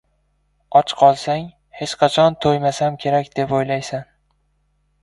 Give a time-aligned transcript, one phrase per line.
[0.79, 1.45] •Och qolsang
[1.83, 4.07] hech qachon to‘ymasam kerak deb o‘ylaysan.